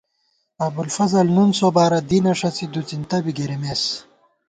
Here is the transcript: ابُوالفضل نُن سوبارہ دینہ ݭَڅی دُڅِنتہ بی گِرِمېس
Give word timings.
ابُوالفضل 0.65 1.27
نُن 1.35 1.49
سوبارہ 1.59 1.99
دینہ 2.09 2.33
ݭَڅی 2.39 2.65
دُڅِنتہ 2.73 3.17
بی 3.23 3.31
گِرِمېس 3.37 3.83